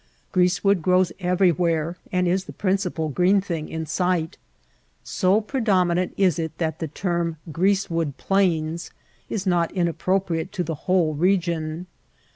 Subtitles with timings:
[0.31, 4.39] Grease wood grows everywhere and is the principal green thing in sight.
[5.03, 8.91] So pre dominant is it that the term ^^ grease wood plains ^^
[9.29, 11.85] is not inappropriate to the whole re gion.